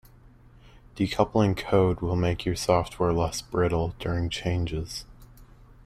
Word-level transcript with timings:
Decoupling 0.95 1.55
code 1.55 1.99
will 2.01 2.15
make 2.15 2.43
your 2.43 2.55
software 2.55 3.13
less 3.13 3.39
brittle 3.43 3.93
during 3.99 4.29
changes. 4.29 5.05